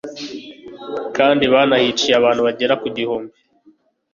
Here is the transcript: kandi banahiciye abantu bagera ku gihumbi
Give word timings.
kandi 1.17 1.43
banahiciye 1.53 2.13
abantu 2.19 2.41
bagera 2.47 2.73
ku 2.81 2.87
gihumbi 2.97 3.35